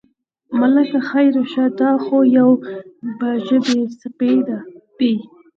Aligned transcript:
ملکه 0.59 0.99
خیر 1.09 1.35
شه، 1.51 1.65
دا 1.79 1.91
خو 2.03 2.17
یو 2.37 2.49
بې 3.17 3.31
ژبې 3.47 3.81
سپی 3.99 4.35
دی. 4.97 5.13